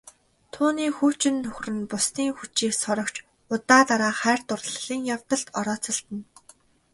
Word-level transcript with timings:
Түүний 0.53 0.91
хуучин 0.97 1.35
нөхөр 1.43 1.69
нь 1.75 1.87
бусдын 1.91 2.29
хүчийг 2.37 2.73
сорогч 2.83 3.15
удаа 3.53 3.81
дараа 3.89 4.13
хайр 4.21 4.41
дурлалын 4.49 5.01
явдалд 5.15 5.47
орооцолдсон. 5.59 6.17